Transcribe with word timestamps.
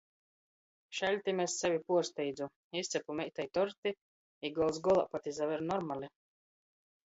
Šaļtim 0.99 1.41
es 1.43 1.57
sevi 1.63 1.81
puorsteidzu. 1.91 2.49
Izcepu 2.83 3.19
meitai 3.21 3.47
torti, 3.61 3.95
i 4.51 4.55
gols 4.59 4.83
golā 4.91 5.07
pat 5.15 5.33
izaver 5.37 5.67
normali. 5.71 6.15